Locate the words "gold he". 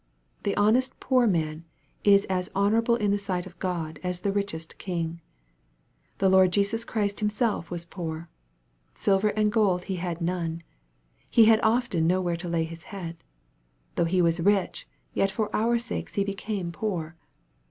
9.51-9.97